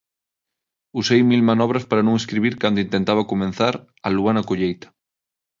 Usei 1.01 1.19
mil 1.31 1.41
manobras 1.49 1.83
para 1.89 2.05
non 2.07 2.15
escribir 2.21 2.53
cando 2.61 2.83
intentaba 2.85 3.29
comezar 3.31 3.73
"A 4.07 4.09
lúa 4.15 4.31
na 4.33 4.47
colleita". 4.49 4.87